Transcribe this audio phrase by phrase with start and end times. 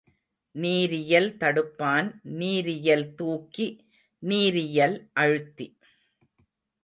[0.55, 2.07] நீரியல் தடுப்பான்,
[2.23, 3.67] நீரியல் தூக்கி,
[4.23, 5.67] நீரியல் அழுத்தி.